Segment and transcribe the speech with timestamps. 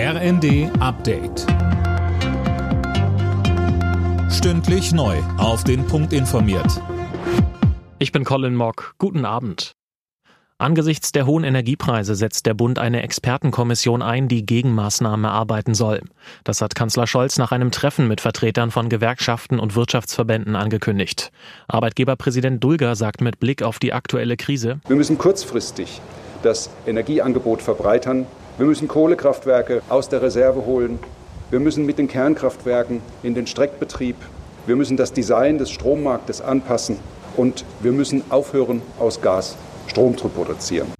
[0.00, 1.44] RND Update.
[4.30, 5.16] Stündlich neu.
[5.38, 6.80] Auf den Punkt informiert.
[7.98, 8.94] Ich bin Colin Mock.
[8.98, 9.72] Guten Abend.
[10.56, 16.02] Angesichts der hohen Energiepreise setzt der Bund eine Expertenkommission ein, die Gegenmaßnahmen erarbeiten soll.
[16.44, 21.32] Das hat Kanzler Scholz nach einem Treffen mit Vertretern von Gewerkschaften und Wirtschaftsverbänden angekündigt.
[21.66, 26.00] Arbeitgeberpräsident Dulger sagt mit Blick auf die aktuelle Krise, Wir müssen kurzfristig
[26.44, 28.26] das Energieangebot verbreitern.
[28.58, 30.98] Wir müssen Kohlekraftwerke aus der Reserve holen.
[31.50, 34.16] Wir müssen mit den Kernkraftwerken in den Streckbetrieb.
[34.66, 36.98] Wir müssen das Design des Strommarktes anpassen.
[37.36, 40.97] Und wir müssen aufhören, aus Gas Strom zu produzieren.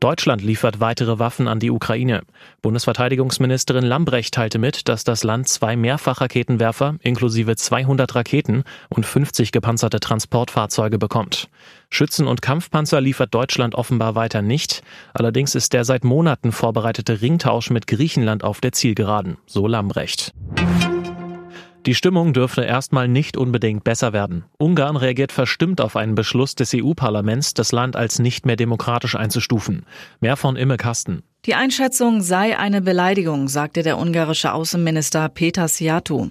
[0.00, 2.22] Deutschland liefert weitere Waffen an die Ukraine.
[2.62, 10.00] Bundesverteidigungsministerin Lambrecht teilte mit, dass das Land zwei Mehrfachraketenwerfer inklusive 200 Raketen und 50 gepanzerte
[10.00, 11.50] Transportfahrzeuge bekommt.
[11.90, 14.82] Schützen- und Kampfpanzer liefert Deutschland offenbar weiter nicht.
[15.12, 20.32] Allerdings ist der seit Monaten vorbereitete Ringtausch mit Griechenland auf der Zielgeraden, so Lambrecht.
[21.86, 24.44] Die Stimmung dürfte erstmal nicht unbedingt besser werden.
[24.58, 29.86] Ungarn reagiert verstimmt auf einen Beschluss des EU-Parlaments, das Land als nicht mehr demokratisch einzustufen.
[30.20, 31.22] Mehr von Imme Kasten.
[31.46, 36.28] Die Einschätzung sei eine Beleidigung, sagte der ungarische Außenminister Peter Siatu.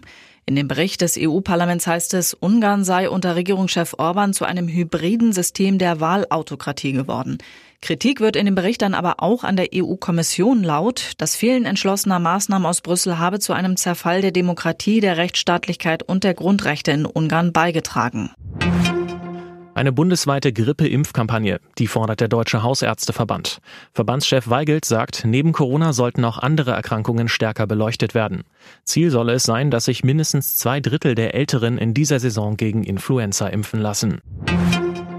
[0.50, 5.31] In dem Bericht des EU-Parlaments heißt es, Ungarn sei unter Regierungschef Orban zu einem hybriden
[5.31, 7.38] System der Wahlautokratie geworden.
[7.83, 11.11] Kritik wird in dem Bericht dann aber auch an der EU-Kommission laut.
[11.20, 16.23] Das Fehlen entschlossener Maßnahmen aus Brüssel habe zu einem Zerfall der Demokratie, der Rechtsstaatlichkeit und
[16.23, 18.31] der Grundrechte in Ungarn beigetragen.
[19.80, 23.59] Eine bundesweite Grippe-Impfkampagne, die fordert der Deutsche Hausärzteverband.
[23.94, 28.44] Verbandschef Weigelt sagt, neben Corona sollten auch andere Erkrankungen stärker beleuchtet werden.
[28.83, 32.83] Ziel solle es sein, dass sich mindestens zwei Drittel der Älteren in dieser Saison gegen
[32.83, 34.19] Influenza impfen lassen.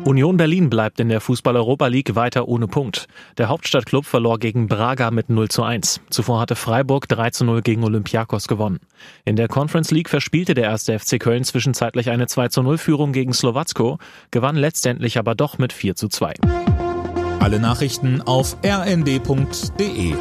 [0.04, 3.06] Union Berlin bleibt in der Fußball-Europa League weiter ohne Punkt.
[3.36, 6.00] Der Hauptstadtklub verlor gegen Braga mit 0 zu 1.
[6.08, 8.80] Zuvor hatte Freiburg 3 zu 0 gegen Olympiakos gewonnen.
[9.24, 13.12] In der Conference League verspielte der erste FC Köln zwischenzeitlich eine 2 zu 0 Führung
[13.12, 13.98] gegen Slowacko,
[14.30, 16.34] gewann letztendlich aber doch mit 4 zu 2.
[17.40, 20.14] Alle Nachrichten auf rnd.de